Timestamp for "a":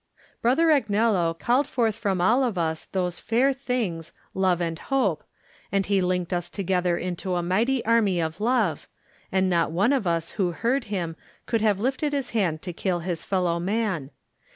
7.35-7.43